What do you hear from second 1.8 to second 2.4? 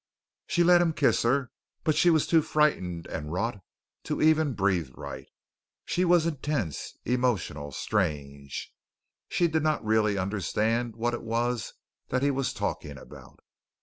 but she was